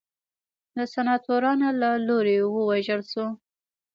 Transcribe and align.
د 0.77 0.79
سناتورانو 0.93 1.67
له 1.81 1.89
لوري 2.07 2.37
ووژل 2.41 3.01
شو. 3.11 3.27